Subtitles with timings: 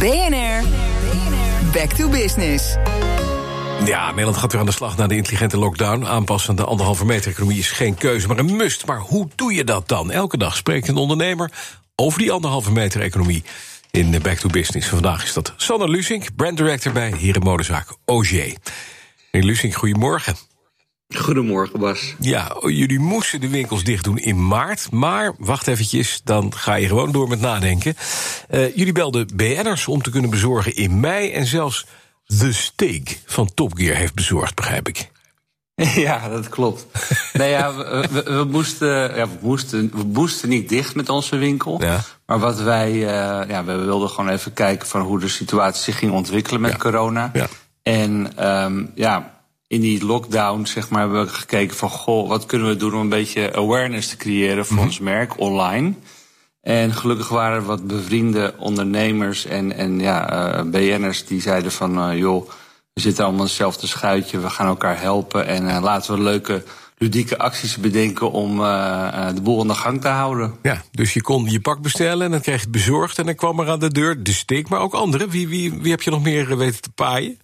[0.00, 0.62] BNR,
[1.72, 2.76] back to business.
[3.84, 6.04] Ja, Nederland gaat weer aan de slag naar de intelligente lockdown.
[6.04, 8.86] Aanpassen aan de anderhalve meter economie is geen keuze, maar een must.
[8.86, 10.10] Maar hoe doe je dat dan?
[10.10, 11.50] Elke dag spreekt een ondernemer
[11.94, 13.44] over die anderhalve meter economie
[13.90, 14.88] in Back to Business.
[14.88, 18.30] Vandaag is dat Sanne Lusink, brand director bij Herenmodezaak OG.
[18.30, 18.56] Meneer
[19.30, 20.36] Lusink, goedemorgen.
[21.16, 22.14] Goedemorgen, Bas.
[22.18, 24.90] Ja, jullie moesten de winkels dicht doen in maart.
[24.90, 27.94] Maar wacht eventjes, dan ga je gewoon door met nadenken.
[28.50, 31.30] Uh, jullie belden BN'ers om te kunnen bezorgen in mei.
[31.30, 31.86] En zelfs
[32.26, 35.10] de steak van Top Gear heeft bezorgd, begrijp ik.
[35.94, 36.86] Ja, dat klopt.
[37.32, 41.36] nee, ja, we, we, we, moesten, ja, we, moesten, we moesten niet dicht met onze
[41.36, 41.82] winkel.
[41.82, 42.00] Ja.
[42.26, 45.98] Maar wat wij, uh, ja, we wilden gewoon even kijken van hoe de situatie zich
[45.98, 46.76] ging ontwikkelen met ja.
[46.76, 47.30] corona.
[47.32, 47.46] Ja.
[47.82, 48.32] En
[48.64, 49.39] um, ja,
[49.70, 51.90] in die lockdown zeg maar, hebben we gekeken van...
[51.90, 54.88] goh, wat kunnen we doen om een beetje awareness te creëren voor mm -hmm.
[54.88, 55.94] ons merk online.
[56.62, 62.10] En gelukkig waren er wat bevriende ondernemers en, en ja, uh, BN'ers die zeiden van...
[62.10, 62.48] Uh, joh,
[62.92, 65.46] we zitten allemaal in hetzelfde schuitje, we gaan elkaar helpen...
[65.46, 66.64] en uh, laten we leuke
[66.98, 68.56] ludieke acties bedenken om
[69.34, 70.54] de boel aan de gang te houden.
[70.62, 73.18] Ja, dus je kon je pak bestellen en dan kreeg je het bezorgd...
[73.18, 75.30] en dan kwam er aan de deur de steek, maar ook anderen.
[75.30, 77.38] Wie, wie, wie heb je nog meer weten te paaien?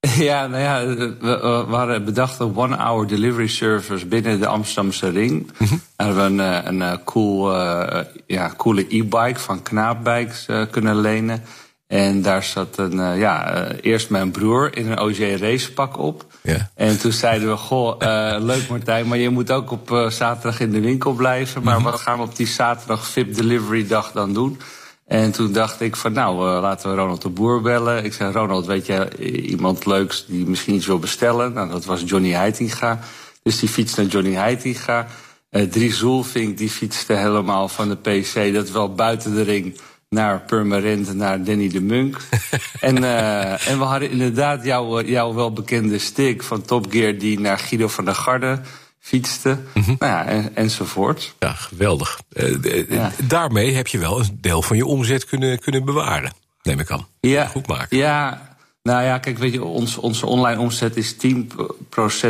[0.28, 5.52] Ja, nou ja, we, we hadden bedacht een one-hour delivery service binnen de Amsterdamse ring.
[5.58, 5.80] Mm -hmm.
[5.96, 11.44] Daar hebben we een, een cool, uh, ja, coole e-bike van Knaapbikes uh, kunnen lenen.
[11.86, 16.26] En daar zat een, uh, ja, eerst mijn broer in een OJ racepak op.
[16.42, 16.60] Yeah.
[16.74, 17.98] En toen zeiden we, goh,
[18.40, 21.62] leuk Martijn, maar je moet ook op zaterdag in de winkel blijven.
[21.62, 21.90] Maar mm -hmm.
[21.90, 24.60] wat gaan we op die zaterdag VIP delivery dag dan doen?
[25.08, 28.04] En toen dacht ik van nou, uh, laten we Ronald de Boer bellen.
[28.04, 31.52] Ik zei, Ronald, weet je iemand leuks die misschien iets wil bestellen?
[31.52, 32.98] Nou, dat was Johnny Heitinga.
[33.42, 35.06] Dus die fietste naar Johnny Heitinga.
[35.50, 38.54] Uh, Dries Roelvink, die fietste helemaal van de PC.
[38.54, 42.16] Dat wel buiten de ring naar Purmerend, naar Danny de Munk.
[42.80, 47.18] en, uh, en we hadden inderdaad jouw, jouw welbekende stick van Top Gear...
[47.18, 48.60] die naar Guido van der Garde
[49.00, 49.96] fietste, mm -hmm.
[49.98, 51.34] nou ja, en, enzovoort.
[51.38, 52.20] Ja, geweldig.
[52.32, 53.12] Uh, ja.
[53.22, 57.06] Daarmee heb je wel een deel van je omzet kunnen, kunnen bewaren, neem ik aan.
[57.20, 57.96] Ja, goed maken.
[57.96, 58.48] Ja,
[58.82, 61.18] nou ja, kijk, weet je, ons, onze online omzet is 10%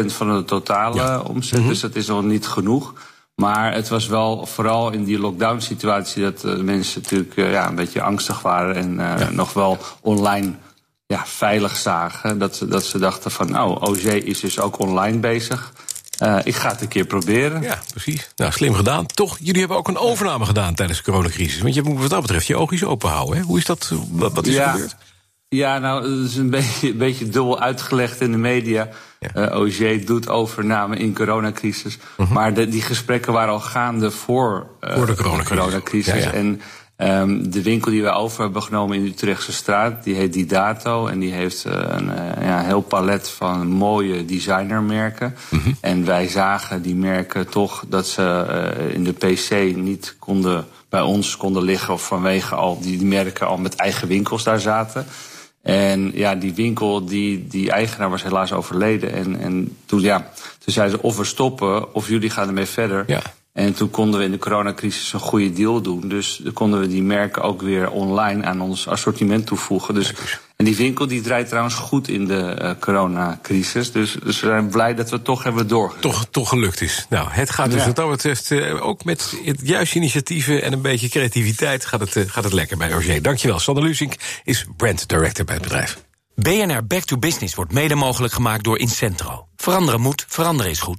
[0.07, 1.21] van de totale ja.
[1.21, 1.69] omzet, mm -hmm.
[1.69, 2.95] dus dat is nog niet genoeg.
[3.35, 7.75] Maar het was wel vooral in die lockdown-situatie dat uh, mensen natuurlijk uh, ja, een
[7.75, 9.31] beetje angstig waren en ja.
[9.31, 10.55] nog wel online
[11.07, 12.39] ja, veilig zagen.
[12.39, 15.73] Dat ze, dat ze dachten van, nou, OG is dus ook online bezig.
[16.23, 17.63] Uh, ik ga het een keer proberen.
[17.63, 18.29] Ja, precies.
[18.37, 19.07] Nou, slim gedaan.
[19.07, 21.63] Toch, jullie hebben ook een overname gedaan tijdens de coronacrisis.
[21.63, 23.37] Want je moet wat dat betreft je oogjes open houden.
[23.37, 23.43] Hè?
[23.43, 23.93] Hoe is dat?
[24.11, 24.65] Wat, wat is ja.
[24.65, 24.97] er gebeurd?
[25.49, 28.89] Ja, nou, het is een beetje, een beetje dubbel uitgelegd in de media.
[29.19, 29.51] Ja.
[29.53, 31.97] Uh, OG doet overname in coronacrisis.
[31.97, 32.31] Uh -huh.
[32.31, 35.65] Maar de, die gesprekken waren al gaande voor, uh, voor de coronacrisis.
[35.65, 36.15] coronacrisis.
[36.15, 36.33] Ja, ja.
[36.33, 36.61] En
[37.01, 41.07] Um, de winkel die we over hebben genomen in de Utrechtse straat, die heet Didato.
[41.07, 45.37] En die heeft uh, een uh, ja, heel palet van mooie designermerken.
[45.49, 45.55] Mhm.
[45.55, 45.77] Mm -hmm.
[45.81, 48.47] En wij zagen die merken toch dat ze
[48.81, 51.95] uh, in de PC niet konden, bij ons konden liggen.
[51.95, 55.07] Of vanwege al die merken al met eigen winkels daar zaten.
[55.63, 59.13] En ja, die winkel, die, die eigenaar was helaas overleden.
[59.13, 63.05] En, en toen, ja, toen zeiden ze of we stoppen of jullie gaan ermee verder.
[63.07, 63.23] Ja.
[63.59, 66.09] En toen konden we in de coronacrisis een goede deal doen.
[66.09, 69.95] Dus konden we die merken ook weer online aan ons assortiment toevoegen.
[69.95, 70.15] Dus,
[70.57, 73.93] en die winkel die draait trouwens goed in de uh, coronacrisis.
[73.93, 76.01] Dus, dus we zijn blij dat we het toch hebben doorgegaan.
[76.01, 77.07] Toch, toch gelukt is.
[77.09, 77.87] Nou, het gaat dus ja.
[77.87, 82.17] wat dat betreft uh, ook met het juiste initiatieven en een beetje creativiteit gaat het,
[82.17, 83.23] uh, gaat het lekker bij Roger.
[83.23, 83.59] Dankjewel.
[83.59, 84.15] Sander Lusink
[84.45, 85.99] is brand director bij het bedrijf.
[86.35, 89.47] BNR Back to Business wordt mede mogelijk gemaakt door Incentro.
[89.57, 90.87] Veranderen moet, veranderen is goed.